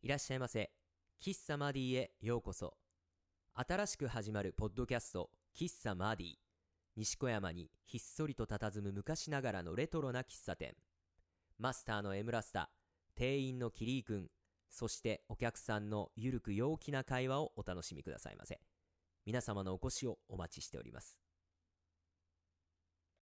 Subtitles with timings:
[0.00, 0.70] いらっしゃいませ。
[1.20, 2.74] 喫茶マディへようこそ。
[3.54, 6.34] 新しく始まるポッドキャスト、喫茶マディ。
[6.96, 10.76] 西小山にひっそりと佇む昔ながらのレトロな喫茶店。
[11.58, 12.70] マスターのエムラスタ、
[13.16, 14.28] 店員のキリー君、
[14.70, 18.60] そしてお客さんのゆるく陽気な会話をお楽しみくださいませ。
[19.26, 21.18] 皆様のお越しをお待ちしております。